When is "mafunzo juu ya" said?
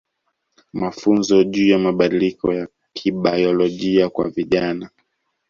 0.73-1.79